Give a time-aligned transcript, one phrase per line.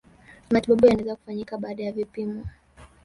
[0.49, 2.43] matibabu yanaweza kufanyika baada ya vipimo